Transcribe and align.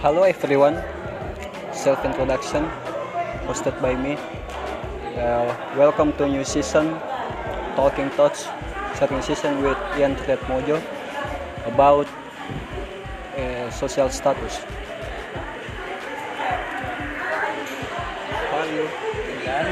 Hello 0.00 0.24
everyone, 0.24 0.80
self 1.76 2.00
introduction 2.08 2.64
hosted 3.44 3.76
by 3.84 3.92
me. 3.92 4.16
Uh, 5.12 5.44
welcome 5.76 6.16
to 6.16 6.24
new 6.24 6.40
season, 6.40 6.96
Talking 7.76 8.08
Thoughts, 8.16 8.48
second 8.96 9.20
season 9.20 9.60
with 9.60 9.76
Ian 10.00 10.16
Fred 10.16 10.40
Mojo 10.48 10.80
about 11.68 12.08
uh, 13.36 13.68
social 13.68 14.08
status. 14.08 14.64
Nggak 19.36 19.68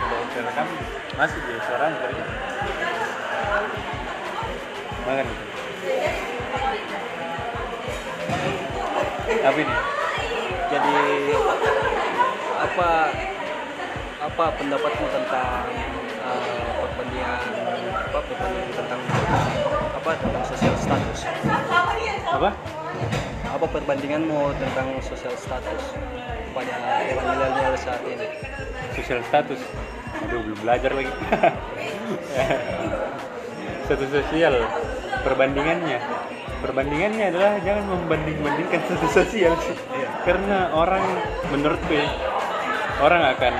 udah 0.00 0.28
terekam 0.32 0.68
masih 1.20 1.40
di 1.44 1.54
suaranya 1.60 1.96
tadi. 2.00 2.16
Makan 5.04 5.28
itu. 5.28 5.53
Apa 9.44 9.60
ini? 9.60 9.76
Jadi 10.72 10.96
apa 12.64 13.12
apa 14.24 14.44
pendapatmu 14.56 15.06
tentang 15.12 15.68
uh, 16.24 16.68
perbandingan 16.80 17.40
apa 17.92 18.18
perbandingan 18.24 18.72
tentang 18.72 19.00
apa 20.00 20.10
tentang 20.16 20.44
social 20.48 20.72
status? 20.80 21.28
Apa? 22.24 22.56
Apa 23.52 23.66
perbandinganmu 23.68 24.56
tentang 24.56 24.96
social 25.04 25.36
status 25.36 25.82
pada 26.56 27.04
era 27.04 27.20
milenial 27.20 27.76
saat 27.76 28.00
ini? 28.08 28.24
Sosial 28.96 29.20
status. 29.28 29.60
Aduh 30.24 30.40
belum 30.40 30.58
belajar 30.64 30.96
lagi. 30.96 31.12
Status 33.84 34.08
sosial. 34.08 34.56
Perbandingannya. 35.20 36.00
Perbandingannya 36.64 37.28
adalah 37.28 37.60
jangan 37.60 37.84
membanding-bandingkan 37.92 38.80
status 38.88 39.12
sosial 39.12 39.52
sih. 39.60 39.76
Karena 40.24 40.72
orang 40.72 41.04
menurutku 41.52 41.92
ya, 41.92 42.08
orang 43.04 43.36
akan 43.36 43.54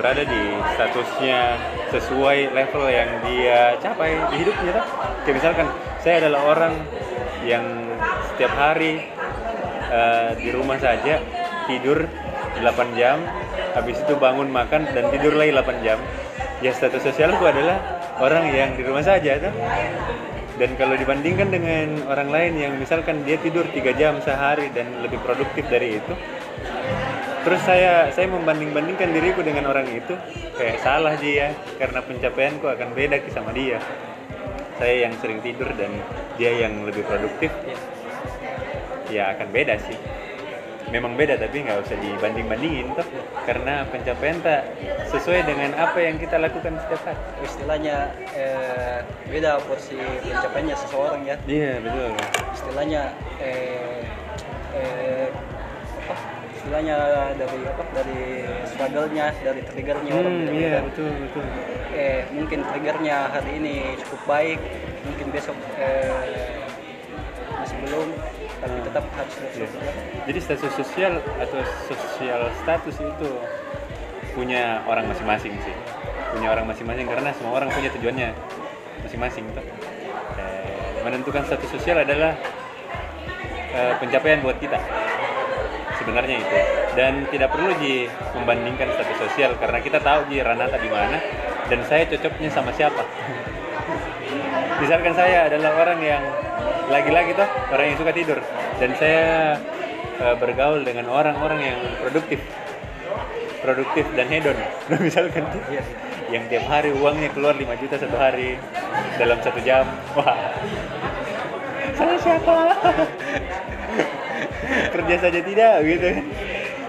berada 0.00 0.24
di 0.24 0.42
statusnya 0.72 1.60
sesuai 1.92 2.56
level 2.56 2.84
yang 2.88 3.10
dia 3.28 3.76
capai 3.76 4.16
di 4.32 4.40
hidupnya 4.40 4.80
tak? 4.80 4.86
Kayak 5.28 5.36
misalkan 5.36 5.66
saya 6.00 6.14
adalah 6.24 6.40
orang 6.48 6.74
yang 7.44 7.64
setiap 8.32 8.52
hari 8.56 9.04
eh, 9.92 10.30
di 10.40 10.48
rumah 10.48 10.80
saja 10.80 11.20
tidur 11.68 12.08
8 12.56 12.96
jam, 12.96 13.20
habis 13.76 14.00
itu 14.00 14.16
bangun 14.16 14.48
makan 14.48 14.88
dan 14.96 15.12
tidur 15.12 15.36
lagi 15.36 15.52
8 15.52 15.84
jam. 15.84 16.00
Ya 16.64 16.72
status 16.72 17.04
sosialku 17.04 17.44
adalah 17.44 18.00
orang 18.16 18.48
yang 18.48 18.80
di 18.80 18.82
rumah 18.84 19.04
saja 19.04 19.36
tuh. 19.36 19.52
Dan 20.56 20.72
kalau 20.80 20.96
dibandingkan 20.96 21.52
dengan 21.52 22.08
orang 22.08 22.32
lain 22.32 22.52
yang 22.56 22.72
misalkan 22.80 23.20
dia 23.28 23.36
tidur 23.36 23.68
3 23.68 23.92
jam 23.92 24.16
sehari 24.24 24.72
dan 24.72 24.88
lebih 25.04 25.20
produktif 25.20 25.68
dari 25.68 26.00
itu, 26.00 26.12
terus 27.44 27.60
saya 27.68 28.08
saya 28.08 28.24
membanding-bandingkan 28.32 29.12
diriku 29.12 29.44
dengan 29.44 29.68
orang 29.68 29.84
itu 29.92 30.16
kayak 30.56 30.80
salah 30.80 31.12
dia 31.20 31.52
karena 31.76 32.00
pencapaianku 32.00 32.64
akan 32.64 32.88
beda 32.96 33.20
sama 33.28 33.52
dia. 33.52 33.76
Saya 34.80 35.08
yang 35.08 35.12
sering 35.20 35.44
tidur 35.44 35.68
dan 35.76 35.92
dia 36.40 36.52
yang 36.52 36.84
lebih 36.84 37.04
produktif 37.04 37.52
ya 39.10 39.32
akan 39.36 39.48
beda 39.54 39.78
sih 39.86 39.98
memang 40.90 41.18
beda 41.18 41.34
tapi 41.34 41.66
nggak 41.66 41.82
usah 41.82 41.96
dibanding-bandingin 41.98 42.94
tuh 42.94 43.06
karena 43.42 43.82
pencapaian 43.90 44.38
tak 44.42 44.70
sesuai 45.10 45.42
dengan 45.46 45.74
apa 45.74 45.98
yang 45.98 46.16
kita 46.18 46.38
lakukan 46.38 46.78
setiap 46.86 47.02
hari. 47.02 47.22
Istilahnya 47.42 47.96
eh, 48.34 48.98
beda 49.26 49.58
porsi 49.66 49.98
pencapaiannya 49.98 50.76
seseorang 50.78 51.22
ya. 51.26 51.36
Iya 51.46 51.72
betul. 51.82 52.10
Istilahnya 52.54 53.02
eh, 53.42 54.02
eh, 54.78 55.26
apa? 56.06 56.14
Istilahnya 56.54 56.96
dari 57.34 57.58
apa? 57.66 57.82
Dari 57.94 58.20
struggle-nya 58.70 59.26
dari 59.42 59.62
triggernya 59.66 60.12
orang 60.14 60.34
hmm, 60.34 60.40
beda-beda. 60.46 60.62
iya 60.62 60.78
betul 60.86 61.10
betul. 61.10 61.44
Eh 61.94 62.20
mungkin 62.30 62.58
triggernya 62.62 63.16
hari 63.34 63.50
ini 63.58 63.74
cukup 64.06 64.22
baik 64.26 64.60
mungkin 65.06 65.26
besok 65.30 65.56
eh, 65.78 66.55
tetap 68.96 69.12
harus 69.12 69.34
bersyukur 69.36 69.80
Jadi 70.24 70.38
status 70.40 70.72
sosial 70.72 71.12
atau 71.20 71.60
sosial 71.84 72.40
status 72.64 72.96
itu 72.96 73.30
punya 74.32 74.80
orang 74.88 75.04
masing-masing 75.12 75.52
sih. 75.60 75.76
Punya 76.32 76.48
orang 76.48 76.64
masing-masing 76.64 77.04
karena 77.04 77.28
semua 77.36 77.60
orang 77.60 77.68
punya 77.68 77.92
tujuannya 77.92 78.32
masing-masing 79.04 79.44
tuh. 79.52 79.64
Eh, 80.40 81.04
menentukan 81.04 81.44
status 81.44 81.68
sosial 81.76 82.00
adalah 82.08 82.40
eh, 83.76 83.94
pencapaian 84.00 84.40
buat 84.40 84.56
kita. 84.56 84.80
Sebenarnya 86.00 86.40
itu. 86.40 86.56
Dan 86.96 87.28
tidak 87.28 87.52
perlu 87.52 87.76
Ji 87.76 88.08
membandingkan 88.32 88.96
status 88.96 89.28
sosial 89.28 89.60
karena 89.60 89.84
kita 89.84 90.00
tahu 90.00 90.24
Ji 90.32 90.40
Ranata 90.40 90.80
di 90.80 90.88
mana 90.88 91.20
dan 91.68 91.84
saya 91.84 92.08
cocoknya 92.08 92.48
sama 92.48 92.72
siapa. 92.72 93.04
Misalkan 94.80 95.12
saya 95.12 95.52
adalah 95.52 95.72
orang 95.84 96.00
yang 96.00 96.24
lagi-lagi 96.86 97.34
tuh 97.34 97.48
orang 97.74 97.84
yang 97.92 97.98
suka 97.98 98.12
tidur 98.14 98.38
dan 98.76 98.90
saya 99.00 99.56
eh, 100.20 100.34
bergaul 100.36 100.84
dengan 100.84 101.08
orang-orang 101.08 101.60
yang 101.74 101.80
produktif. 102.00 102.40
Produktif 103.64 104.04
dan 104.14 104.26
hedon. 104.28 104.56
Misalkan 105.06 105.48
tuh 105.50 105.62
Iya. 105.72 105.82
yang 106.26 106.42
tiap 106.50 106.66
hari 106.66 106.90
uangnya 106.90 107.30
keluar 107.30 107.54
5 107.54 107.62
juta 107.78 107.96
satu 108.02 108.16
hari 108.18 108.58
dalam 109.18 109.38
satu 109.42 109.60
jam. 109.62 109.86
Wah. 110.18 110.36
Saya 111.96 112.16
siapa? 112.18 112.56
Kerja 114.94 115.14
saja 115.22 115.40
tidak 115.40 115.74
gitu 115.86 116.08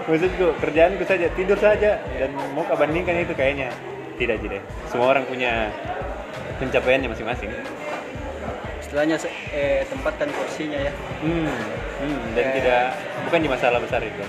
maksudku 0.08 0.56
kerjaanku 0.56 1.04
saja 1.04 1.28
tidur 1.36 1.58
saja. 1.60 2.00
Dan 2.16 2.32
mau 2.56 2.64
kau 2.64 2.74
bandingkan 2.74 3.22
itu 3.22 3.36
kayaknya. 3.36 3.70
Tidak 4.18 4.34
jadi 4.42 4.58
semua 4.90 5.14
orang 5.14 5.30
punya 5.30 5.70
pencapaiannya 6.58 7.14
masing-masing 7.14 7.54
istilahnya 8.88 9.16
eh, 9.52 9.84
tempatkan 9.84 10.32
porsinya 10.32 10.80
ya 10.80 10.92
Hmm, 11.20 11.44
hmm, 12.00 12.18
dan 12.32 12.40
Eh. 12.42 12.52
tidak 12.56 12.84
bukan 13.28 13.40
di 13.40 13.48
masalah 13.48 13.78
besar 13.78 14.00
itu. 14.00 14.24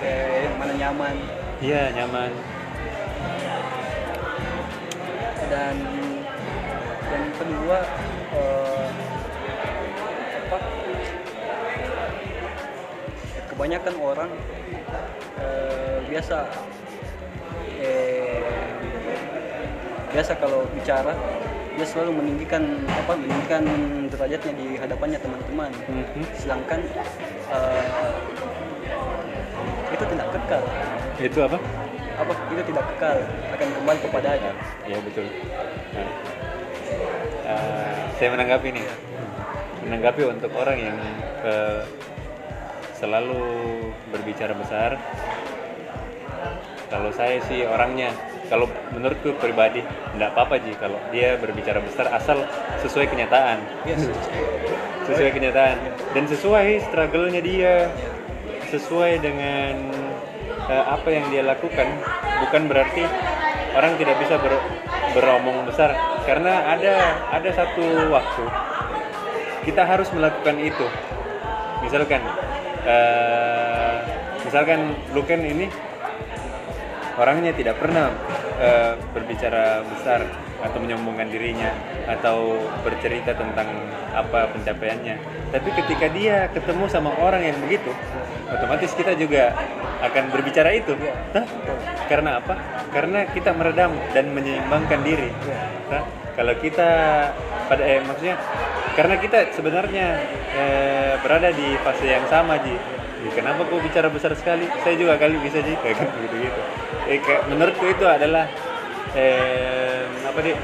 eh, 0.00 0.44
yang 0.44 0.56
mana 0.58 0.72
nyaman 0.74 1.16
Iya 1.60 1.82
nyaman. 1.94 2.32
dan 5.46 5.74
yang 7.06 7.26
kedua 7.34 7.78
eh, 8.32 8.86
apa 10.40 10.58
kebanyakan 13.46 13.94
orang 14.00 14.30
eh, 15.36 15.98
biasa 16.06 16.38
eh, 17.76 18.42
biasa 20.08 20.32
kalau 20.38 20.66
bicara 20.70 21.14
dia 21.80 21.88
selalu 21.88 22.12
meninggikan 22.20 22.60
apa 22.92 23.16
meninggikan 23.16 23.64
derajatnya 24.12 24.52
di 24.52 24.76
hadapannya 24.76 25.16
teman-teman 25.16 25.72
Mhm. 25.88 26.24
sedangkan 26.36 26.80
eh, 27.48 28.12
itu 29.88 30.04
tidak 30.04 30.28
kekal 30.28 30.62
Itu 31.16 31.38
apa? 31.40 31.56
apa 32.20 32.32
itu 32.52 32.62
tidak 32.68 32.84
kekal 32.84 33.16
akan 33.56 33.68
kembali 33.80 33.98
kepadanya 34.04 34.52
Iya 34.84 34.98
betul. 35.00 35.24
Nah, 35.96 36.08
eh, 37.48 37.96
saya 38.20 38.28
menanggapi 38.28 38.68
nih, 38.76 38.84
menanggapi 39.88 40.22
untuk 40.28 40.52
orang 40.52 40.76
yang 40.76 40.98
eh, 41.48 41.80
selalu 42.92 43.40
berbicara 44.12 44.52
besar. 44.52 45.00
Kalau 46.92 47.08
saya 47.16 47.40
sih 47.48 47.64
orangnya, 47.64 48.12
kalau 48.50 48.66
menurutku 48.90 49.30
pribadi, 49.38 49.78
tidak 49.86 50.34
apa-apa 50.34 50.58
ji 50.58 50.74
kalau 50.74 50.98
dia 51.14 51.38
berbicara 51.38 51.78
besar 51.78 52.10
asal 52.10 52.42
sesuai 52.82 53.06
kenyataan. 53.06 53.62
yes. 53.86 54.10
Sesuai 55.10 55.30
kenyataan. 55.34 55.78
Dan 56.14 56.26
sesuai 56.26 56.86
struggle-nya 56.86 57.42
dia. 57.42 57.90
Sesuai 58.70 59.18
dengan 59.18 59.90
eh, 60.70 60.84
apa 60.86 61.08
yang 61.10 61.30
dia 61.30 61.42
lakukan. 61.46 61.86
Bukan 62.46 62.70
berarti 62.70 63.02
orang 63.74 63.98
tidak 63.98 64.18
bisa 64.22 64.38
ber- 64.38 64.66
beromong 65.14 65.66
besar. 65.66 65.94
Karena 66.26 66.74
ada 66.74 66.94
ada 67.34 67.50
satu 67.50 68.10
waktu 68.10 68.44
kita 69.66 69.82
harus 69.82 70.10
melakukan 70.14 70.62
itu. 70.62 70.86
Misalkan 71.82 72.22
eh, 72.86 73.96
misalkan 74.46 74.94
Luken 75.10 75.42
ini 75.42 75.66
orangnya 77.20 77.52
tidak 77.52 77.76
pernah 77.76 78.14
eh, 78.60 78.92
berbicara 79.16 79.82
besar 79.88 80.28
atau 80.60 80.78
menyombongkan 80.78 81.32
dirinya 81.32 81.72
atau 82.04 82.60
bercerita 82.84 83.32
tentang 83.32 83.66
apa 84.12 84.52
pencapaiannya. 84.52 85.16
Tapi 85.50 85.68
ketika 85.72 86.06
dia 86.12 86.46
ketemu 86.52 86.84
sama 86.86 87.16
orang 87.18 87.42
yang 87.42 87.56
begitu, 87.64 87.90
otomatis 88.52 88.92
kita 88.92 89.16
juga 89.16 89.56
akan 90.04 90.30
berbicara 90.30 90.70
itu. 90.76 90.92
Hah? 91.32 91.46
Karena 92.06 92.38
apa? 92.38 92.54
Karena 92.92 93.24
kita 93.32 93.56
meredam 93.56 93.96
dan 94.12 94.30
menyeimbangkan 94.36 95.00
diri. 95.02 95.32
Hah? 95.90 96.04
Kalau 96.36 96.54
kita 96.60 96.90
pada 97.68 97.82
eh 97.84 98.00
maksudnya 98.02 98.36
karena 98.96 99.14
kita 99.18 99.38
sebenarnya 99.54 100.06
eh, 100.54 101.12
berada 101.22 101.50
di 101.54 101.78
fase 101.80 102.06
yang 102.06 102.26
sama 102.26 102.58
ji. 102.62 102.74
Kenapa 103.36 103.68
kau 103.68 103.76
bicara 103.84 104.08
besar 104.08 104.32
sekali? 104.32 104.64
Saya 104.80 104.96
juga 104.96 105.20
kali 105.20 105.36
bisa 105.44 105.60
ji. 105.60 105.76
Kayak 105.82 106.08
gitu 106.08 106.36
gitu 106.40 106.60
eh, 107.10 107.18
kayak, 107.18 107.42
menurutku 107.50 107.84
itu 107.90 108.06
adalah 108.06 108.46
eh, 109.18 110.06
apa 110.22 110.38
nih 110.46 110.56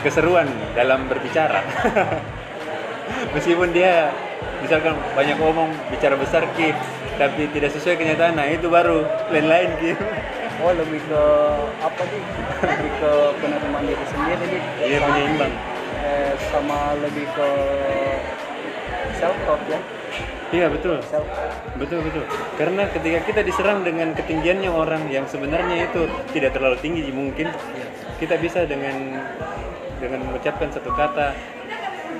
keseruan 0.00 0.48
dalam 0.72 1.04
berbicara. 1.10 1.60
Meskipun 3.36 3.70
dia 3.76 4.10
misalkan 4.64 4.96
banyak 5.12 5.36
ngomong 5.36 5.68
bicara 5.92 6.16
besar 6.16 6.42
ki 6.56 6.72
tapi 7.16 7.48
tidak 7.52 7.72
sesuai 7.76 7.96
kenyataan 7.96 8.34
nah 8.36 8.48
itu 8.48 8.66
baru 8.72 9.04
lain-lain 9.30 9.70
ki. 9.80 9.92
Oh 10.56 10.72
lebih 10.72 11.04
ke 11.04 11.22
apa 11.84 12.02
sih 12.08 12.22
lebih 12.64 12.92
ke 12.96 13.10
penerimaan 13.44 13.84
diri 13.84 14.04
sendiri 14.08 14.44
nih 14.56 14.62
Iya, 14.88 14.98
penyeimbang. 15.04 15.52
Eh, 16.06 16.32
sama 16.54 16.94
lebih 17.02 17.26
ke 17.34 17.48
self 19.18 19.36
talk 19.44 19.62
ya. 19.66 19.80
Iya 20.54 20.66
betul. 20.70 21.02
Self 21.02 21.26
betul 21.74 22.00
betul. 22.06 22.24
Karena 22.54 22.86
ketika 22.86 23.18
kita 23.26 23.40
diserang 23.42 23.82
dengan 23.82 24.14
ketinggiannya 24.14 24.70
orang 24.70 25.10
yang 25.10 25.26
sebenarnya 25.26 25.90
itu 25.90 26.06
tidak 26.30 26.54
terlalu 26.54 26.78
tinggi 26.78 27.10
mungkin 27.10 27.50
kita 28.22 28.38
bisa 28.38 28.62
dengan 28.64 29.26
dengan 29.98 30.22
mengucapkan 30.30 30.70
satu 30.70 30.94
kata. 30.94 31.34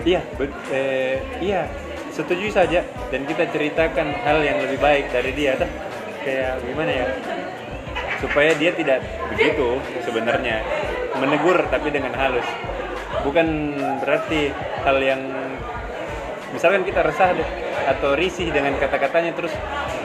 Iya 0.03 0.21
be- 0.37 0.53
eh, 0.75 1.23
iya 1.39 1.71
setuju 2.11 2.51
saja. 2.51 2.83
Dan 3.15 3.25
kita 3.25 3.47
ceritakan 3.55 4.11
hal 4.27 4.43
yang 4.43 4.59
lebih 4.59 4.83
baik 4.83 5.15
dari 5.15 5.31
dia 5.31 5.55
tuh 5.55 5.71
kayak 6.27 6.59
gimana 6.67 6.91
ya? 6.91 7.07
Supaya 8.19 8.51
dia 8.59 8.75
tidak 8.75 9.07
begitu 9.31 9.79
sebenarnya. 10.03 10.67
Menegur 11.17 11.63
tapi 11.73 11.89
dengan 11.95 12.13
halus 12.13 12.45
bukan 13.27 13.47
berarti 14.01 14.55
hal 14.87 14.97
yang 15.03 15.21
misalkan 16.55 16.87
kita 16.87 17.03
resah 17.03 17.35
deh, 17.35 17.49
atau 17.91 18.15
risih 18.15 18.49
dengan 18.55 18.79
kata-katanya 18.79 19.35
terus 19.35 19.51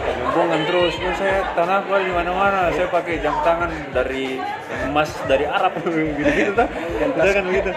gombongan 0.01 0.61
terus 0.65 0.93
oh, 0.97 1.13
saya 1.15 1.45
tanah 1.53 1.85
gua 1.85 2.01
di 2.01 2.09
mana-mana 2.11 2.73
saya 2.73 2.89
pakai 2.89 3.21
jam 3.21 3.35
tangan 3.45 3.69
dari 3.93 4.41
emas 4.89 5.13
dari 5.29 5.45
Arab. 5.45 5.77
Gitu-gitu 6.17 6.51
tuh 6.57 6.67
misalkan 7.13 7.45
begitu. 7.45 7.71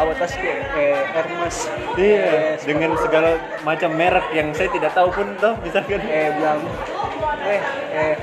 Awal 0.00 0.14
tas 0.16 0.32
ke 0.32 0.48
eh, 0.48 1.02
Hermes? 1.12 1.56
Iya 1.94 2.24
Eh, 2.24 2.54
dengan 2.64 2.90
segala 2.96 3.36
macam 3.62 3.90
merek 3.92 4.26
yang 4.32 4.48
saya 4.56 4.72
tidak 4.72 4.92
tahu 4.96 5.12
pun 5.12 5.26
tuh 5.38 5.54
misalkan. 5.60 6.00
Eh 6.08 6.32
bilang 6.40 6.60
eh 7.44 7.60
eh 7.92 8.14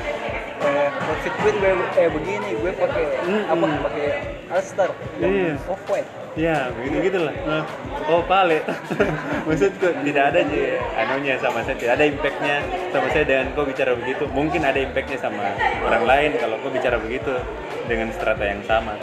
eh 0.62 0.88
outfit 0.90 1.34
gue 1.38 1.52
eh 1.98 2.10
begini 2.10 2.50
gue 2.58 2.72
pakai 2.78 3.06
Mm-mm. 3.26 3.54
apa 3.54 3.66
pakai 3.90 4.06
Alstar 4.50 4.90
Iya. 5.22 5.58
off 5.70 5.82
white 5.90 6.10
Ya, 6.32 6.72
begitu 6.72 7.12
gitulah. 7.12 7.36
Nah, 7.44 7.68
oh 8.08 8.24
pale. 8.24 8.64
Maksudku 9.48 9.84
tidak 10.08 10.24
ada 10.32 10.40
aja 10.40 10.64
anunya 11.04 11.36
sama 11.44 11.60
saya, 11.68 11.76
tidak 11.76 12.00
ada 12.00 12.06
impactnya 12.08 12.56
sama 12.96 13.08
saya 13.12 13.24
dengan 13.28 13.52
kau 13.52 13.68
bicara 13.68 13.92
begitu. 14.00 14.24
Mungkin 14.32 14.64
ada 14.64 14.80
impactnya 14.80 15.20
sama 15.20 15.44
orang 15.84 16.04
lain 16.08 16.32
kalau 16.40 16.56
kau 16.64 16.72
bicara 16.72 16.96
begitu 17.04 17.36
dengan 17.84 18.16
strata 18.16 18.48
yang 18.48 18.64
sama. 18.64 18.96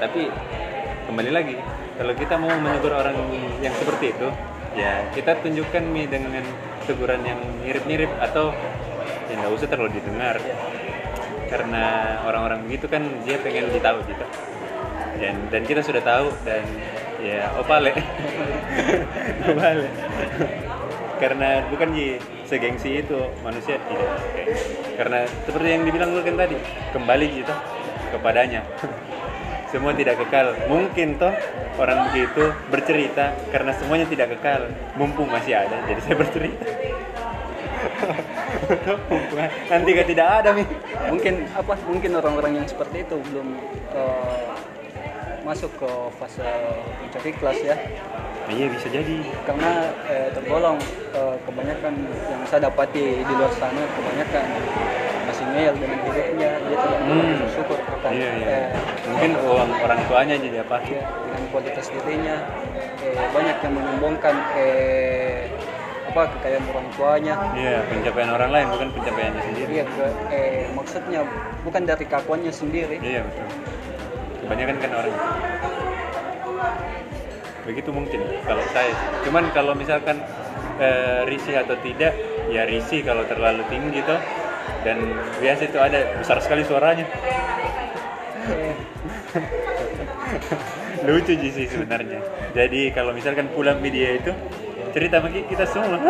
Tapi 0.00 0.32
kembali 1.04 1.30
lagi, 1.36 1.56
kalau 2.00 2.16
kita 2.16 2.34
mau 2.40 2.56
menegur 2.56 2.96
orang 2.96 3.20
yang 3.60 3.76
seperti 3.76 4.16
itu, 4.16 4.28
ya 4.80 5.04
kita 5.12 5.36
tunjukkan 5.44 5.84
mi 5.84 6.08
dengan 6.08 6.48
teguran 6.88 7.20
yang 7.28 7.40
mirip-mirip 7.60 8.08
atau 8.24 8.56
ya 9.28 9.36
nggak 9.36 9.52
usah 9.52 9.68
terlalu 9.68 10.00
didengar. 10.00 10.40
Karena 11.52 12.16
orang-orang 12.24 12.64
begitu 12.64 12.88
kan 12.88 13.04
dia 13.28 13.36
pengen 13.36 13.68
ditahu 13.68 14.00
gitu 14.08 14.24
dan 15.18 15.34
dan 15.50 15.62
kita 15.64 15.80
sudah 15.80 16.02
tahu 16.02 16.28
dan 16.42 16.64
ya 17.24 17.48
opale. 17.56 17.92
Opale. 19.48 19.88
Karena 21.16 21.64
bukan 21.72 21.88
ji 21.96 22.20
segengsi 22.44 23.00
itu 23.00 23.18
manusia 23.40 23.80
tidak. 23.80 24.12
Oke. 24.20 24.44
karena 24.94 25.26
seperti 25.42 25.68
yang 25.74 25.82
dibilang 25.82 26.14
lu 26.14 26.22
kan 26.22 26.38
tadi 26.38 26.54
kembali 26.94 27.26
gitu 27.42 27.54
kepadanya. 28.14 28.62
Semua 29.72 29.90
tidak 29.90 30.22
kekal. 30.22 30.54
Mungkin 30.70 31.18
toh 31.18 31.34
orang 31.82 32.06
begitu 32.12 32.54
bercerita 32.70 33.34
karena 33.50 33.74
semuanya 33.74 34.06
tidak 34.06 34.38
kekal. 34.38 34.70
Mumpung 34.94 35.26
masih 35.26 35.58
ada 35.58 35.82
jadi 35.90 36.00
saya 36.04 36.16
bercerita. 36.20 36.66
Nanti 39.70 39.90
tidak 40.14 40.28
ada 40.40 40.54
nih 40.54 40.66
mungkin 41.10 41.34
apa 41.52 41.74
mungkin 41.90 42.10
orang-orang 42.16 42.52
yang 42.62 42.66
seperti 42.70 43.02
itu 43.02 43.16
belum 43.18 43.48
eh, 43.92 44.54
masuk 45.44 45.70
ke 45.76 45.90
fase 46.16 46.42
puncak 46.98 47.24
ikhlas 47.28 47.58
ya. 47.60 47.76
Iya 48.44 48.66
bisa 48.72 48.88
jadi. 48.88 49.16
Karena 49.44 49.88
eh, 50.08 50.28
tergolong 50.32 50.76
eh, 51.12 51.36
kebanyakan 51.44 51.94
yang 52.04 52.42
saya 52.48 52.68
dapati 52.68 53.24
di 53.24 53.32
luar 53.36 53.52
sana 53.56 53.84
kebanyakan 53.88 54.44
masih 55.24 55.44
ngeyel 55.56 55.74
dengan 55.80 55.98
hidupnya 56.04 56.50
dia 56.68 56.76
tidak 56.76 57.00
Hmm. 57.04 57.36
bersyukur 57.40 57.78
akan 57.80 58.10
iya 58.12 58.30
iya. 58.36 58.48
eh, 58.48 58.66
mungkin 59.08 59.30
uang 59.40 59.70
orang 59.80 60.00
tuanya 60.08 60.34
jadi 60.36 60.58
apa? 60.64 60.76
ya, 60.84 61.02
dengan 61.04 61.42
kualitas 61.52 61.86
dirinya. 61.88 62.36
Eh, 63.00 63.16
banyak 63.32 63.56
yang 63.64 63.72
menyombongkan 63.72 64.34
eh, 64.56 65.48
apa 66.08 66.30
kekayaan 66.36 66.64
orang 66.70 66.86
tuanya. 66.94 67.34
Iya, 67.56 67.76
pencapaian 67.90 68.30
orang 68.30 68.50
lain 68.52 68.66
bukan 68.70 68.88
pencapaiannya 68.94 69.42
sendiri. 69.42 69.72
ke, 69.82 70.06
eh, 70.30 70.64
maksudnya 70.76 71.20
bukan 71.64 71.82
dari 71.84 72.04
kakuannya 72.06 72.52
sendiri. 72.52 72.96
Iya 73.00 73.24
betul. 73.24 73.48
Kebanyakan 74.44 74.76
kan 74.76 74.90
orang 74.92 75.16
begitu 77.64 77.90
mungkin 77.96 78.20
kalau 78.44 78.60
saya. 78.76 78.92
Cuman 79.24 79.48
kalau 79.56 79.72
misalkan 79.72 80.20
eh, 80.76 81.24
risih 81.24 81.64
atau 81.64 81.80
tidak, 81.80 82.12
ya 82.52 82.68
risih 82.68 83.00
kalau 83.00 83.24
terlalu 83.24 83.64
tinggi 83.72 84.04
tuh. 84.04 84.20
Dan 84.84 85.16
biasa 85.40 85.72
itu 85.72 85.80
ada 85.80 86.20
besar 86.20 86.44
sekali 86.44 86.60
suaranya. 86.60 87.08
Lucu 91.08 91.36
sih 91.36 91.68
sebenarnya. 91.68 92.20
Jadi 92.52 92.92
kalau 92.92 93.16
misalkan 93.16 93.48
pulang 93.52 93.80
media 93.80 94.16
itu 94.20 94.32
cerita 94.94 95.18
bagi 95.18 95.42
kita 95.50 95.66
semua. 95.66 95.98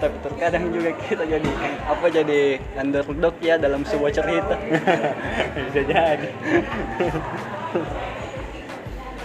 tapi 0.00 0.16
terkadang 0.20 0.64
juga 0.72 0.90
kita 1.08 1.24
jadi 1.24 1.50
apa 1.88 2.06
jadi 2.08 2.40
underdog 2.76 3.34
ya 3.40 3.56
dalam 3.56 3.84
sebuah 3.84 4.12
cerita 4.12 4.56
Bisa 5.68 5.82
jadi. 5.88 6.28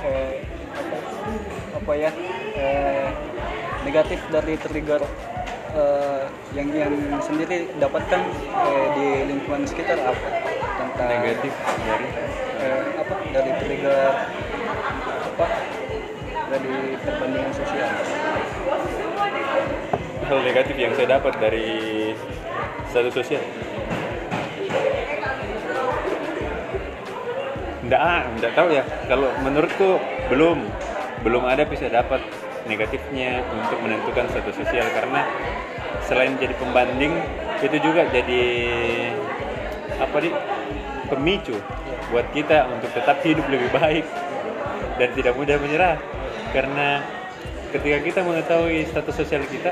eh, 0.01 0.33
apa, 1.75 1.91
ya 1.95 2.11
eh, 2.55 3.07
negatif 3.83 4.19
dari 4.31 4.55
trigger 4.59 5.01
eh, 5.75 6.23
yang 6.55 6.67
yang 6.71 6.93
sendiri 7.19 7.67
dapatkan 7.79 8.21
eh, 8.67 8.85
di 8.95 9.07
lingkungan 9.31 9.67
sekitar 9.67 9.99
apa 9.99 10.27
tentang 10.79 11.07
Negatif 11.19 11.53
dari 11.83 12.07
eh, 12.63 12.83
apa 12.95 13.13
dari 13.35 13.51
trigger 13.59 14.11
apa 15.31 15.45
dari 16.51 17.00
perbandingan 17.00 17.53
sosial? 17.55 17.89
Hal 20.27 20.39
negatif 20.43 20.75
yang 20.75 20.91
saya 21.00 21.08
dapat 21.15 21.34
dari 21.39 21.70
status 22.91 23.13
sosial? 23.15 23.43
Nggak, 27.88 28.01
ah, 28.03 28.22
nggak 28.39 28.53
tahu 28.55 28.67
ya. 28.75 28.84
Kalau 29.08 29.31
menurutku 29.43 30.00
belum, 30.27 30.67
belum 31.24 31.43
ada 31.48 31.63
bisa 31.63 31.88
dapat 31.88 32.20
negatifnya 32.67 33.43
untuk 33.48 33.79
menentukan 33.79 34.27
status 34.31 34.55
sosial. 34.60 34.88
Karena 34.91 35.24
selain 36.03 36.36
jadi 36.36 36.55
pembanding 36.60 37.15
itu 37.63 37.77
juga 37.79 38.08
jadi 38.12 38.43
apa 40.03 40.17
di 40.20 40.31
pemicu 41.08 41.55
buat 42.12 42.27
kita 42.36 42.67
untuk 42.67 42.91
tetap 42.91 43.24
hidup 43.24 43.48
lebih 43.48 43.72
baik 43.72 44.03
dan 45.00 45.10
tidak 45.15 45.34
mudah 45.36 45.55
menyerah 45.60 45.96
karena 46.51 47.00
ketika 47.72 47.98
kita 48.03 48.20
mengetahui 48.27 48.84
status 48.91 49.15
sosial 49.24 49.43
kita 49.48 49.72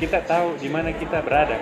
kita 0.00 0.18
tahu 0.26 0.58
di 0.58 0.66
mana 0.66 0.90
kita 0.90 1.22
berada. 1.22 1.60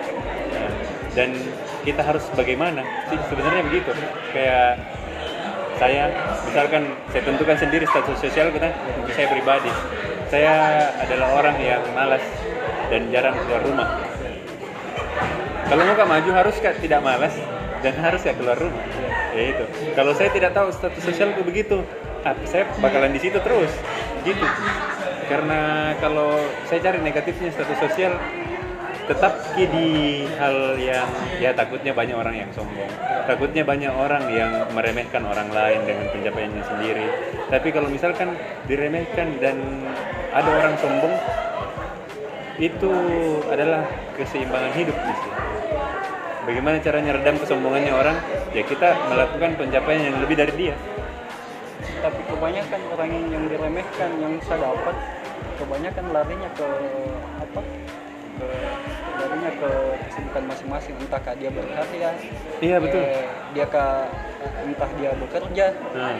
Dan 1.13 1.35
kita 1.83 2.01
harus 2.05 2.23
bagaimana? 2.33 2.85
Sebenarnya 3.09 3.61
begitu. 3.67 3.91
Kayak 4.31 4.79
saya 5.79 6.11
misalkan 6.47 6.83
saya 7.11 7.23
tentukan 7.23 7.57
sendiri 7.59 7.85
status 7.87 8.17
sosial 8.17 8.49
kita 8.55 8.71
saya 9.13 9.27
pribadi. 9.27 9.71
Saya 10.29 10.87
adalah 11.01 11.41
orang 11.41 11.57
yang 11.59 11.81
malas 11.91 12.21
dan 12.87 13.09
jarang 13.11 13.35
keluar 13.45 13.61
rumah. 13.65 13.89
Kalau 15.69 15.83
mau 15.85 16.05
maju 16.09 16.29
harus 16.33 16.55
tidak 16.81 17.01
malas 17.05 17.33
dan 17.85 17.93
harus 18.01 18.21
Kak 18.23 18.37
keluar 18.39 18.57
rumah. 18.57 18.81
Ya 19.35 19.43
itu. 19.53 19.65
Kalau 19.93 20.15
saya 20.15 20.29
tidak 20.33 20.55
tahu 20.57 20.73
status 20.73 21.03
sosialku 21.05 21.45
begitu 21.45 21.85
ah, 22.23 22.35
saya 22.47 22.67
bakalan 22.79 23.15
di 23.15 23.21
situ 23.21 23.39
terus 23.39 23.71
gitu. 24.23 24.45
Karena 25.29 25.93
kalau 26.01 26.41
saya 26.65 26.79
cari 26.89 26.99
negatifnya 27.05 27.53
status 27.53 27.77
sosial 27.77 28.17
tetap 29.09 29.41
di 29.57 30.21
hal 30.37 30.77
yang 30.77 31.09
ya 31.41 31.49
takutnya 31.57 31.93
banyak 31.97 32.13
orang 32.13 32.45
yang 32.45 32.49
sombong. 32.53 32.89
Takutnya 33.25 33.65
banyak 33.65 33.89
orang 33.89 34.29
yang 34.29 34.69
meremehkan 34.73 35.25
orang 35.25 35.49
lain 35.49 35.81
dengan 35.85 36.05
pencapaiannya 36.13 36.63
sendiri. 36.65 37.05
Tapi 37.49 37.67
kalau 37.73 37.89
misalkan 37.89 38.37
diremehkan 38.69 39.41
dan 39.41 39.57
ada 40.29 40.49
orang 40.49 40.77
sombong 40.77 41.13
itu 42.61 42.93
adalah 43.49 43.85
keseimbangan 44.13 44.73
hidup 44.77 44.97
mesti. 44.97 45.29
Bagaimana 46.45 46.77
caranya 46.81 47.11
redam 47.17 47.37
kesombongannya 47.41 47.93
orang? 47.93 48.17
Ya 48.53 48.61
kita 48.65 48.97
melakukan 49.09 49.57
pencapaian 49.57 50.09
yang 50.09 50.17
lebih 50.21 50.37
dari 50.37 50.53
dia 50.53 50.75
tapi 51.99 52.21
kebanyakan 52.25 52.81
orang 52.89 53.09
yang, 53.11 53.43
diremehkan 53.45 54.11
yang 54.17 54.33
saya 54.41 54.59
dapat 54.65 54.95
kebanyakan 55.55 56.05
larinya 56.09 56.49
ke 56.53 56.67
apa 57.37 57.61
ke 58.39 58.47
larinya 59.19 59.51
ke 59.53 59.69
kesibukan 60.07 60.43
masing-masing 60.47 60.95
entah 60.97 61.19
kah 61.19 61.35
dia 61.35 61.51
berkarya 61.51 62.09
iya 62.59 62.77
betul 62.79 63.03
eh, 63.03 63.27
dia 63.51 63.65
kah 63.67 64.07
entah 64.63 64.91
dia 64.95 65.11
bekerja 65.13 65.65
Hmm. 65.91 66.19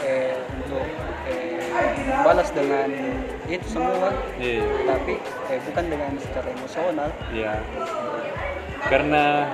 eh, 0.00 0.34
untuk 0.58 0.86
eh, 1.24 1.62
balas 2.20 2.50
dengan 2.50 2.90
itu 3.46 3.66
semua 3.68 4.10
Iya. 4.36 4.66
tapi 4.84 5.22
eh, 5.22 5.60
bukan 5.62 5.84
dengan 5.86 6.12
secara 6.18 6.48
emosional 6.50 7.10
Iya. 7.30 7.54
Karena 8.80 9.44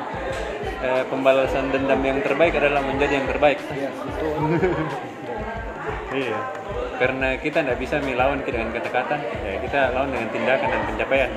eh, 0.80 1.02
pembalasan 1.06 1.68
dendam 1.68 2.00
yang 2.00 2.22
terbaik 2.22 2.54
adalah 2.54 2.80
menjadi 2.80 3.20
yang 3.20 3.28
terbaik. 3.28 3.58
ya 3.68 3.90
betul 3.92 4.32
Iya. 6.16 6.38
Karena 6.96 7.28
kita 7.36 7.60
tidak 7.60 7.76
bisa 7.76 8.00
melawan 8.00 8.40
dengan 8.40 8.72
kata-kata, 8.72 9.20
ya 9.20 9.60
kita 9.60 9.92
lawan 9.92 10.08
dengan 10.16 10.28
tindakan 10.32 10.68
dan 10.72 10.82
pencapaian. 10.88 11.30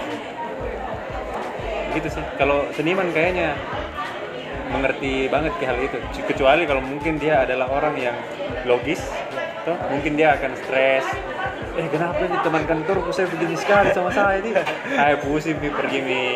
Gitu 1.92 2.08
sih. 2.08 2.24
Kalau 2.40 2.64
seniman 2.72 3.12
kayaknya 3.12 3.60
mengerti 4.72 5.28
banget 5.28 5.52
ke 5.60 5.66
hal 5.68 5.78
itu. 5.84 5.98
Kecuali 6.32 6.64
kalau 6.64 6.80
mungkin 6.80 7.20
dia 7.20 7.44
adalah 7.44 7.68
orang 7.68 8.00
yang 8.00 8.16
logis, 8.64 9.04
toh 9.68 9.76
mungkin 9.92 10.16
dia 10.16 10.40
akan 10.40 10.52
stres. 10.64 11.06
Eh 11.76 11.88
kenapa 11.92 12.24
nih 12.24 12.40
teman 12.40 12.64
kantorku 12.64 13.12
saya 13.12 13.28
begini 13.28 13.60
sekali 13.60 13.92
sama 13.92 14.14
saya 14.16 14.40
ini? 14.40 14.56
Saya 15.00 15.16
pusing 15.20 15.60
nih 15.60 15.72
pergi 15.76 16.00
nih 16.02 16.32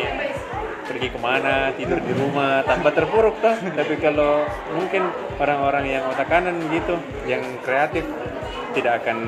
pergi 0.84 1.08
ke 1.08 1.18
mana 1.18 1.72
tidur 1.72 1.96
di 1.96 2.12
rumah 2.12 2.60
tanpa 2.62 2.92
terpuruk 2.92 3.40
toh 3.40 3.56
tapi 3.72 3.96
kalau 3.96 4.44
mungkin 4.76 5.08
orang-orang 5.40 5.88
yang 5.88 6.04
otak 6.12 6.28
kanan 6.28 6.60
gitu 6.68 7.00
yang 7.24 7.40
kreatif 7.64 8.04
tidak 8.74 9.02
akan 9.02 9.18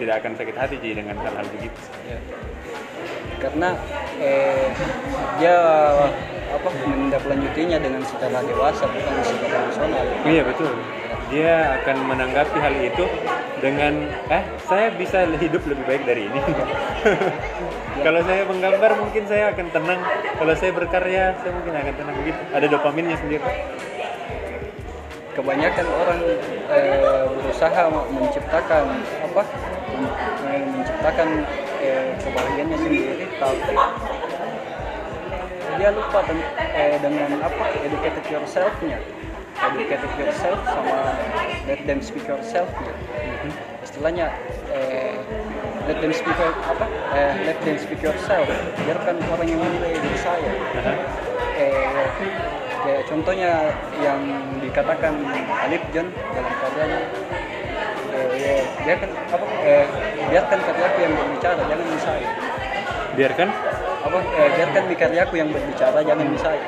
tidak 0.00 0.14
akan 0.24 0.32
sakit 0.34 0.56
hati 0.56 0.76
Ji, 0.80 0.96
dengan 0.96 1.14
hal-hal 1.20 1.46
begitu. 1.52 1.80
Ya. 2.08 2.18
karena 3.40 3.72
eh, 4.20 4.68
dia 5.40 5.56
apa 6.52 6.68
menindaklanjutinya 6.84 7.80
dengan 7.80 8.04
secara 8.04 8.44
dewasa 8.44 8.84
bukan 8.84 9.16
secara 9.24 9.56
emosional 9.64 10.04
iya 10.28 10.42
betul. 10.44 10.72
Dia 11.30 11.78
akan 11.80 11.96
menanggapi 12.10 12.58
hal 12.58 12.74
itu 12.84 13.06
dengan 13.62 14.12
eh 14.28 14.44
saya 14.66 14.90
bisa 14.92 15.24
hidup 15.40 15.62
lebih 15.62 15.84
baik 15.86 16.02
dari 16.04 16.26
ini. 16.26 16.40
Kalau 18.04 18.20
saya 18.26 18.42
menggambar 18.44 18.98
mungkin 18.98 19.24
saya 19.30 19.54
akan 19.54 19.66
tenang. 19.70 20.00
Kalau 20.36 20.54
saya 20.58 20.70
berkarya 20.74 21.38
saya 21.38 21.52
mungkin 21.54 21.72
akan 21.80 21.94
tenang. 21.96 22.16
Gitu 22.26 22.40
ada 22.50 22.66
dopaminnya 22.66 23.16
sendiri 23.16 23.46
kebanyakan 25.40 25.86
orang 25.88 26.20
eh, 26.68 27.24
berusaha 27.32 27.82
menciptakan 28.12 28.84
apa 29.24 29.42
men- 29.96 30.68
menciptakan 30.76 31.28
eh, 31.80 32.12
kebahagiaannya 32.20 32.76
sendiri 32.76 33.24
tapi 33.40 33.72
dia 35.80 35.88
lupa 35.96 36.20
eh, 36.76 37.00
dengan 37.00 37.40
apa 37.40 37.64
educated 37.80 38.24
yourself-nya. 38.28 39.00
Educated 39.60 40.12
yourself 40.20 40.60
sama 40.68 41.16
let 41.64 41.80
them 41.88 42.04
speak 42.04 42.28
yourself-nya. 42.28 42.92
Istilahnya 43.80 44.28
eh, 44.76 45.16
let 45.88 46.04
them 46.04 46.12
speak 46.12 46.36
apa 46.68 46.84
eh, 47.16 47.32
let 47.48 47.56
them 47.64 47.80
speak 47.80 48.04
yourself. 48.04 48.44
Biarkan 48.84 49.16
orang 49.24 49.48
yang 49.48 49.60
menilai 49.64 49.96
diri 49.96 50.18
saya 50.20 50.52
eh, 51.90 52.10
kayak 52.80 53.02
contohnya 53.10 53.50
yang 54.00 54.20
dikatakan 54.62 55.12
Alif 55.68 55.82
John 55.92 56.08
dalam 56.32 56.54
karyanya 56.62 57.00
eh, 58.10 58.28
ya, 58.40 58.54
biarkan 58.86 59.10
apa 59.30 59.46
eh, 59.66 59.86
biarkan 60.30 60.58
karyaku 60.64 60.98
yang 61.02 61.12
berbicara 61.16 61.60
jangan 61.66 61.86
di 61.86 62.00
saya 62.00 62.28
biarkan? 63.10 63.48
Apa 64.00 64.18
eh, 64.22 64.50
biarkan 64.56 64.82
di 64.88 64.96
karyaku 64.96 65.34
yang 65.36 65.48
berbicara 65.52 65.98
jangan 66.00 66.26
di 66.30 66.38
saya 66.40 66.62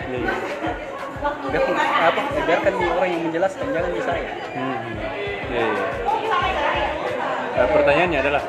biarkan 1.53 1.75
apa 1.79 2.21
eh, 2.35 2.43
biarkan 2.45 2.73
orang 2.77 3.09
yang 3.11 3.23
menjelaskan 3.31 3.67
jangan 3.71 3.91
di 3.95 4.03
saya 4.03 4.29
Hmm. 4.53 4.77
Iya, 5.53 5.65
iya. 5.65 5.87
Eh, 7.53 7.69
pertanyaannya 7.73 8.19
adalah 8.21 8.43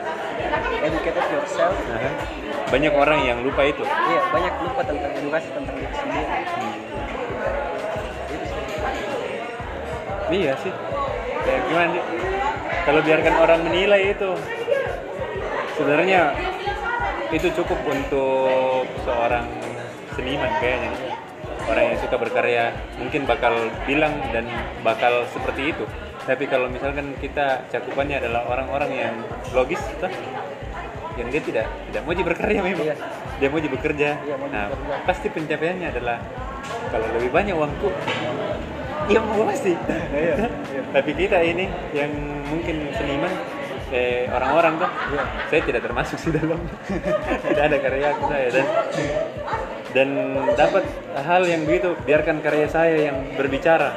educated 0.84 1.26
yourself 1.32 1.76
aha, 1.90 2.12
banyak 2.68 2.94
orang 2.94 3.20
yang 3.24 3.40
lupa 3.42 3.64
itu 3.64 3.84
iya 3.88 4.22
banyak 4.30 4.54
lupa 4.60 4.82
tentang 4.84 5.12
edukasi 5.16 5.48
tentang 5.56 5.76
diri 5.80 5.96
sendiri 5.96 6.44
sih. 6.52 6.94
Iya 10.34 10.58
sih. 10.66 10.74
Ya 11.46 11.56
gimana 11.70 11.88
Dik? 11.94 12.06
Kalau 12.84 13.02
biarkan 13.06 13.36
orang 13.38 13.60
menilai 13.68 14.02
itu 14.18 14.30
sebenarnya 15.78 16.34
itu 17.30 17.48
cukup 17.54 17.80
untuk 17.86 18.88
seorang 19.06 19.46
seniman 20.18 20.50
kayaknya. 20.58 20.90
nih. 20.90 21.14
Orang 21.64 21.84
yang 21.96 21.98
suka 22.02 22.20
berkarya 22.20 22.76
mungkin 23.00 23.24
bakal 23.24 23.56
bilang 23.88 24.12
dan 24.36 24.50
bakal 24.84 25.24
seperti 25.32 25.72
itu. 25.72 25.86
Tapi 26.24 26.48
kalau 26.48 26.68
misalkan 26.72 27.16
kita 27.20 27.68
cakupannya 27.72 28.20
adalah 28.20 28.48
orang-orang 28.48 28.92
yang 28.96 29.16
logis, 29.52 29.80
toh, 30.00 30.12
yang 31.14 31.28
dia 31.30 31.42
tidak 31.42 31.66
tidak 31.90 32.02
mau 32.04 32.14
berkarya 32.14 32.60
memang, 32.62 32.86
Iya. 32.86 32.96
dia 33.38 33.48
mau 33.50 33.60
bekerja. 33.62 34.10
Iya, 34.24 34.36
mau 34.38 34.48
nah, 34.50 34.70
bekerja. 34.74 34.96
pasti 35.06 35.28
pencapaiannya 35.30 35.88
adalah 35.94 36.18
kalau 36.90 37.08
lebih 37.18 37.30
banyak 37.34 37.54
uangku, 37.54 37.90
iya 39.10 39.20
mau 39.22 39.46
pasti. 39.46 39.74
Iya, 40.14 40.36
Tapi 40.94 41.12
kita 41.14 41.38
ini 41.42 41.66
yang 41.94 42.12
mungkin 42.50 42.90
seniman, 42.94 43.34
eh, 43.90 44.30
orang-orang 44.30 44.78
tuh, 44.82 44.90
Iya. 45.14 45.24
saya 45.50 45.62
tidak 45.66 45.82
termasuk 45.86 46.18
sih 46.18 46.32
dalam, 46.34 46.60
tidak 47.50 47.64
ada 47.70 47.78
karya 47.82 48.08
aku 48.14 48.24
saya 48.30 48.48
dan 48.50 48.66
dan 49.94 50.10
dapat 50.58 50.82
hal 51.14 51.46
yang 51.46 51.70
begitu, 51.70 51.94
biarkan 52.02 52.42
karya 52.42 52.66
saya 52.66 52.98
yang 53.14 53.18
berbicara. 53.38 53.94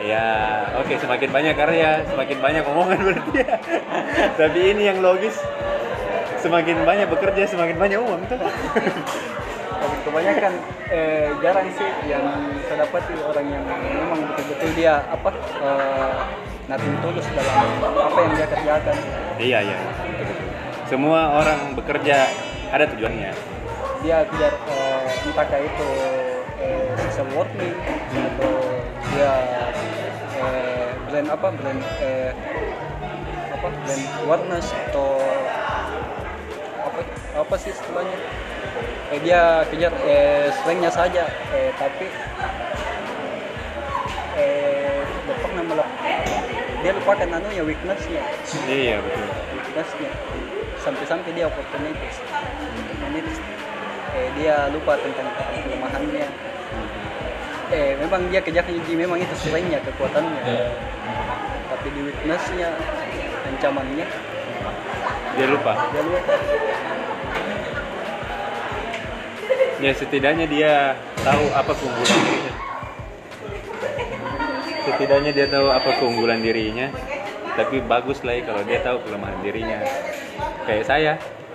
Ya, 0.00 0.64
oke 0.80 0.96
semakin 0.96 1.28
banyak 1.28 1.54
karya, 1.60 2.00
semakin 2.08 2.38
banyak 2.40 2.64
omongan 2.64 2.98
berarti 3.04 3.32
ya. 3.36 3.56
Tapi 4.32 4.60
ini 4.72 4.88
yang 4.88 5.04
logis, 5.04 5.36
semakin 6.40 6.88
banyak 6.88 7.04
bekerja, 7.12 7.44
semakin 7.44 7.76
banyak 7.76 8.00
uang 8.00 8.24
tuh. 8.24 8.40
Tapi 8.40 9.96
kebanyakan 10.08 10.52
eh, 10.88 11.28
jarang 11.44 11.68
sih 11.76 11.88
yang 12.08 12.24
saya 12.64 12.88
dapati 12.88 13.12
orang 13.20 13.46
yang 13.52 13.64
memang 13.68 14.20
betul-betul 14.32 14.70
dia 14.72 15.04
apa 15.12 15.36
eh, 15.36 16.16
nothing 16.64 16.96
tulus 17.04 17.26
dalam 17.36 17.68
apa 17.84 18.18
yang 18.24 18.32
dia 18.40 18.46
kerjakan. 18.48 18.96
Iya 19.36 19.58
iya. 19.68 19.78
Semua 20.88 21.44
orang 21.44 21.76
bekerja 21.76 22.24
ada 22.72 22.88
tujuannya. 22.88 23.36
Dia 24.00 24.24
kejar 24.32 24.52
eh, 24.64 25.28
entahkah 25.28 25.60
itu 25.60 25.88
eh, 26.56 26.88
social 27.04 27.28
working 27.36 27.76
atau 28.16 28.52
dia 29.12 29.32
brand 31.20 31.36
apa? 31.36 31.48
Brand 31.52 31.80
eh, 32.00 32.32
apa? 33.52 33.68
Brand 33.68 34.04
awareness 34.24 34.72
atau 34.72 35.20
apa 36.80 37.00
apa 37.36 37.54
sih 37.60 37.76
istilahnya? 37.76 38.16
Eh, 39.12 39.20
dia 39.20 39.68
kejar 39.68 39.92
eh, 40.00 40.48
strength-nya 40.48 40.88
saja. 40.88 41.28
Eh, 41.52 41.70
tapi 41.76 42.08
eh, 44.40 45.00
pernah 45.44 45.62
melep- 45.68 45.96
dia 46.80 46.92
lupakan 46.96 47.28
anunya 47.36 47.62
weakness-nya. 47.68 48.22
Iya 48.64 48.96
betul. 49.04 49.24
weakness-nya. 49.60 50.10
Sampai-sampai 50.80 51.36
dia 51.36 51.44
opportunities 51.44 52.16
opportunities 52.96 53.40
eh, 54.16 54.28
dia 54.40 54.72
lupa 54.72 54.96
tentang 54.96 55.28
kelemahannya 55.68 56.24
eh 57.70 57.94
memang 57.98 58.26
dia 58.28 58.40
kejar 58.42 58.66
Yuji 58.66 58.98
memang 58.98 59.22
itu 59.22 59.34
strength-nya 59.38 59.78
kekuatannya 59.86 60.42
tapi 61.70 61.86
di 61.94 62.00
weakness-nya 62.02 62.68
ancamannya 63.46 64.06
Dia 65.38 65.46
lupa. 65.46 65.72
dia 65.94 66.02
lupa 66.02 66.34
Ya 69.80 69.96
setidaknya 69.96 70.44
dia 70.44 70.92
tahu 71.24 71.44
apa 71.56 71.72
keunggulan 71.72 72.20
dirinya. 72.20 72.52
Setidaknya 74.84 75.30
dia 75.32 75.46
tahu 75.48 75.72
apa 75.72 75.90
keunggulan 75.96 76.44
dirinya. 76.44 76.92
Tapi 77.56 77.80
bagus 77.88 78.20
lah 78.20 78.36
ya 78.36 78.42
kalau 78.44 78.62
dia 78.68 78.84
tahu 78.84 79.00
kelemahan 79.08 79.40
dirinya. 79.40 79.80
Kayak 80.68 80.84
saya, 80.84 81.12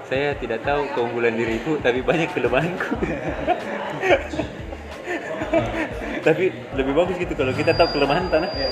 saya 0.10 0.34
tidak 0.38 0.62
tahu 0.62 0.86
keunggulan 0.94 1.34
diriku 1.34 1.82
tapi 1.82 2.06
banyak 2.06 2.30
kelemahanku 2.30 2.94
tapi 6.26 6.50
lebih 6.74 6.98
bagus 6.98 7.22
gitu 7.22 7.38
kalau 7.38 7.54
kita 7.54 7.78
tahu 7.78 7.94
kelemahan 7.94 8.26
tanah. 8.34 8.50
Iya. 8.50 8.70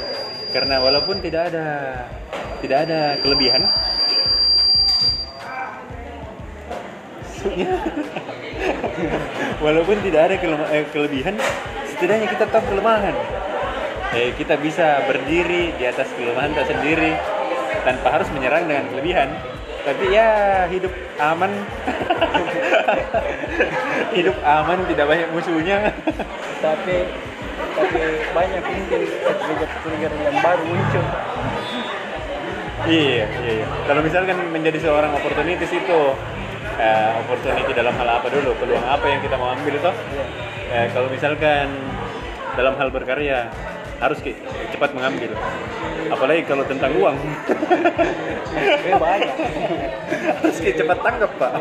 karena 0.53 0.77
walaupun 0.77 1.17
tidak 1.17 1.49
ada 1.49 1.65
tidak 2.61 2.77
ada 2.89 3.17
kelebihan. 3.21 3.65
Walaupun 9.59 9.99
tidak 9.99 10.31
ada 10.31 10.35
kelema- 10.39 10.71
eh, 10.71 10.87
kelebihan 10.95 11.35
setidaknya 11.91 12.31
kita 12.31 12.45
tahu 12.47 12.63
kelemahan. 12.71 13.11
Eh, 14.15 14.31
kita 14.37 14.55
bisa 14.61 15.03
berdiri 15.09 15.75
di 15.75 15.83
atas 15.83 16.07
kelemahan 16.15 16.55
kita 16.55 16.71
sendiri 16.71 17.17
tanpa 17.83 18.15
harus 18.15 18.29
menyerang 18.31 18.69
dengan 18.69 18.87
kelebihan 18.93 19.27
tapi 19.83 20.05
ya 20.15 20.29
hidup 20.71 20.93
aman. 21.19 21.51
Hidup 24.15 24.37
aman 24.41 24.79
tidak 24.87 25.05
banyak 25.09 25.29
musuhnya. 25.35 25.91
Tapi 26.63 26.97
tapi 27.73 27.99
banyak 28.33 28.63
mungkin 28.63 29.01
trigger-trigger 29.21 30.13
yang 30.23 30.37
baru 30.41 30.63
muncul. 30.65 31.05
Iya, 32.83 33.25
iya, 33.27 33.51
iya. 33.63 33.67
Kalau 33.87 34.01
misalkan 34.03 34.37
menjadi 34.51 34.77
seorang 34.83 35.15
opportunities 35.15 35.71
itu 35.71 35.99
eh, 36.77 37.11
opportunity 37.23 37.71
dalam 37.71 37.95
hal 37.95 38.09
apa 38.19 38.27
dulu, 38.27 38.53
peluang 38.59 38.83
apa 38.83 39.05
yang 39.07 39.19
kita 39.23 39.35
mau 39.39 39.55
ambil 39.55 39.79
toh? 39.79 39.95
Eh, 40.73 40.87
kalau 40.91 41.07
misalkan 41.07 41.69
dalam 42.53 42.73
hal 42.77 42.89
berkarya 42.93 43.49
harus 43.99 44.19
cepat 44.73 44.89
mengambil. 44.95 45.35
Apalagi 46.09 46.41
kalau 46.45 46.63
tentang 46.65 46.91
uang 46.97 47.17
eh 48.87 48.95
banyak 48.95 49.35
harus 50.41 50.57
cepat 50.61 50.97
tanggap 51.01 51.31
pak. 51.37 51.53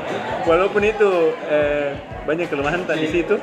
Walaupun 0.45 0.83
itu 0.85 1.33
eh, 1.49 1.97
banyak 2.25 2.47
kelemahan 2.49 2.85
tak 2.85 3.01
di 3.01 3.09
situ. 3.09 3.37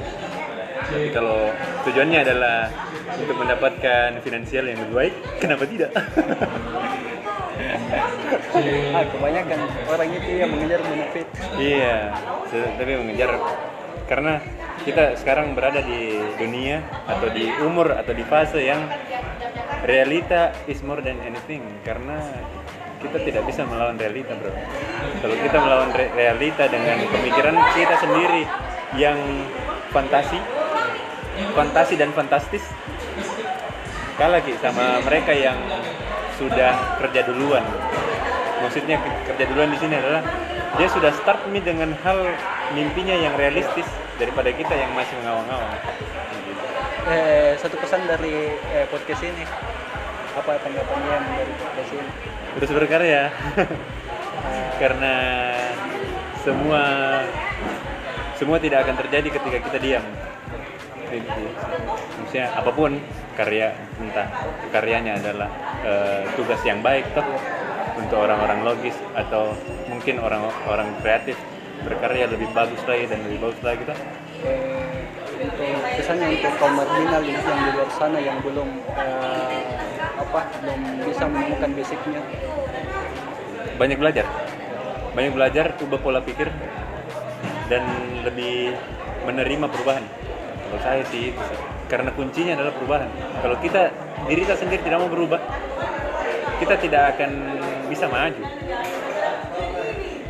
Tapi 0.79 1.11
kalau 1.13 1.53
tujuannya 1.85 2.23
adalah 2.25 2.71
untuk 3.13 3.35
mendapatkan 3.37 4.15
finansial 4.25 4.65
yang 4.65 4.79
lebih 4.79 4.95
baik, 4.95 5.13
kenapa 5.37 5.63
tidak? 5.67 5.91
ah, 8.95 9.05
kebanyakan 9.05 9.59
orang 9.91 10.09
itu 10.15 10.29
yang 10.39 10.49
mengejar 10.49 10.79
benefit 10.81 11.27
Iya, 11.59 12.15
tapi 12.49 12.91
mengejar 12.95 13.29
karena 14.07 14.41
kita 14.83 15.19
sekarang 15.19 15.53
berada 15.53 15.83
di 15.83 16.17
dunia 16.39 16.83
atau 17.07 17.27
di 17.31 17.51
umur 17.63 17.93
atau 17.95 18.13
di 18.15 18.23
fase 18.23 18.63
yang 18.63 18.87
realita 19.83 20.55
is 20.67 20.79
more 20.83 20.99
than 21.03 21.19
anything 21.23 21.63
karena 21.83 22.19
kita 22.99 23.17
tidak 23.23 23.43
bisa 23.47 23.63
melawan 23.63 23.95
realita 23.95 24.35
bro. 24.35 24.51
Kalau 25.23 25.35
kita 25.39 25.57
melawan 25.59 25.89
re- 25.95 26.11
realita 26.11 26.67
dengan 26.67 26.99
pemikiran 27.07 27.55
kita 27.75 27.95
sendiri 27.95 28.43
yang 28.99 29.19
fantasi, 29.95 30.39
fantasi 31.55 31.95
dan 31.95 32.11
fantastis, 32.11 32.63
kalah 34.19 34.43
sama 34.59 34.99
mereka 35.07 35.31
yang 35.31 35.55
sudah 36.35 36.99
kerja 36.99 37.23
duluan. 37.27 37.63
Maksudnya 38.59 38.99
ke- 38.99 39.23
kerja 39.31 39.43
duluan 39.47 39.71
di 39.71 39.79
sini 39.79 39.95
adalah 39.95 40.21
dia 40.77 40.87
sudah 40.91 41.11
start 41.15 41.47
nih 41.49 41.63
dengan 41.63 41.95
hal 42.05 42.19
mimpinya 42.75 43.15
yang 43.15 43.33
realistis 43.35 43.87
daripada 44.19 44.51
kita 44.53 44.75
yang 44.75 44.91
masih 44.93 45.15
mengawang-awang. 45.23 45.73
Eh, 47.09 47.57
satu 47.57 47.79
pesan 47.79 48.05
dari 48.05 48.53
eh, 48.75 48.85
podcast 48.91 49.23
ini. 49.25 49.43
Apa 50.37 50.61
tanggapannya 50.61 51.15
dari 51.35 51.53
podcast 51.57 51.91
ini? 51.95 52.09
Terus 52.59 52.71
berkarya. 52.75 53.23
Ah, 54.39 54.69
karena 54.81 55.15
semua 56.45 56.83
semua 58.37 58.57
tidak 58.61 58.87
akan 58.87 58.95
terjadi 59.03 59.27
ketika 59.35 59.57
kita 59.67 59.77
diam. 59.81 60.05
Maksudnya 62.21 62.53
apa 62.53 62.69
pun 62.69 63.01
karya 63.33 63.73
entah 63.97 64.29
karyanya 64.69 65.17
adalah 65.17 65.49
eh, 65.81 66.23
tugas 66.37 66.61
yang 66.61 66.85
baik 66.85 67.09
toh 67.17 67.25
untuk 67.99 68.17
orang-orang 68.23 68.63
logis 68.63 68.95
atau 69.13 69.51
mungkin 69.91 70.23
orang-orang 70.23 70.89
kreatif 71.03 71.35
berkarya 71.83 72.27
lebih 72.27 72.47
bagus 72.51 72.79
lagi 72.87 73.07
dan 73.07 73.19
lebih 73.27 73.39
bagus 73.39 73.61
lagi 73.63 73.83
eh, 74.43 75.03
untuk 75.39 75.67
pesannya 75.95 76.27
untuk 76.35 76.53
kaum 76.59 76.75
marginal 76.75 77.21
yang 77.23 77.39
di 77.39 77.71
luar 77.75 77.89
sana 77.95 78.19
yang 78.19 78.37
belum 78.43 78.69
eh, 78.95 79.59
apa 80.19 80.39
belum 80.63 80.79
bisa 81.07 81.23
menemukan 81.27 81.69
basicnya. 81.75 82.21
Banyak 83.79 83.97
belajar. 83.97 84.25
Banyak 85.15 85.31
belajar 85.31 85.65
ubah 85.79 85.99
pola 86.03 86.19
pikir 86.19 86.51
dan 87.71 87.83
lebih 88.27 88.75
menerima 89.23 89.65
perubahan. 89.71 90.03
Kalau 90.69 90.79
saya 90.83 91.01
sih 91.07 91.33
itu 91.33 91.41
sih. 91.49 91.59
karena 91.89 92.13
kuncinya 92.13 92.53
adalah 92.53 92.75
perubahan. 92.75 93.09
Kalau 93.41 93.57
kita 93.57 93.89
diri 94.29 94.45
kita 94.45 94.55
sendiri 94.59 94.83
tidak 94.85 95.01
mau 95.01 95.09
berubah 95.09 95.41
kita 96.59 96.75
tidak 96.75 97.15
akan 97.15 97.31
bisa 97.89 98.05
maju. 98.05 98.43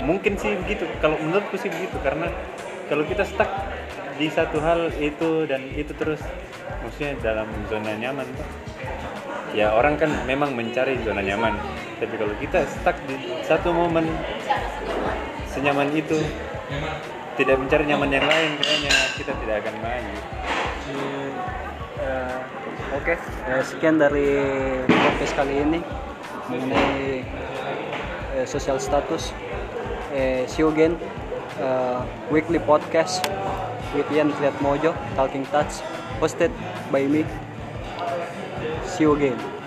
Mungkin 0.02 0.40
sih 0.40 0.56
begitu. 0.66 0.88
Kalau 1.04 1.20
menurutku 1.20 1.60
sih 1.60 1.68
begitu 1.68 2.00
karena 2.00 2.32
kalau 2.88 3.04
kita 3.06 3.28
stuck 3.28 3.52
di 4.16 4.32
satu 4.32 4.64
hal 4.64 4.90
itu 5.00 5.46
dan 5.46 5.64
itu 5.76 5.92
terus 5.96 6.20
maksudnya 6.84 7.16
dalam 7.24 7.48
zona 7.72 7.96
nyaman 7.96 8.28
ya 9.56 9.72
orang 9.74 9.96
kan 9.98 10.12
memang 10.26 10.56
mencari 10.56 10.98
zona 11.04 11.22
nyaman. 11.22 11.54
Tapi 12.00 12.16
kalau 12.16 12.34
kita 12.40 12.64
stuck 12.80 12.96
di 13.06 13.44
satu 13.44 13.76
momen 13.76 14.08
senyaman 15.50 15.92
itu 15.92 16.16
tidak 17.36 17.56
mencari 17.60 17.84
nyaman 17.88 18.10
yang 18.12 18.26
lain 18.28 18.52
kayaknya 18.60 18.96
kita 19.18 19.32
tidak 19.44 19.56
akan 19.66 19.76
maju. 19.84 20.18
Hmm, 20.90 21.30
eh, 22.04 22.38
Oke, 22.90 23.14
eh, 23.16 23.62
sekian 23.64 24.02
dari 24.02 24.42
podcast 24.90 25.34
kali 25.38 25.62
ini 25.62 25.80
mengenai 26.50 27.22
eh, 28.36 28.46
social 28.46 28.80
status. 28.82 29.34
Eh, 30.14 30.46
see 30.50 30.66
you 30.66 30.70
again, 30.74 30.98
eh, 31.62 32.02
weekly 32.34 32.60
podcast 32.60 33.22
with 33.94 34.10
Ian 34.12 34.34
Triat 34.34 34.58
Mojo, 34.62 34.98
Talking 35.16 35.46
Touch, 35.54 35.82
hosted 36.20 36.52
by 36.92 37.06
me. 37.06 37.26
See 38.86 39.06
you 39.06 39.14
again. 39.14 39.59